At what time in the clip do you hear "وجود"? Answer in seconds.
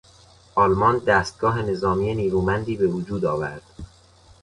2.87-3.25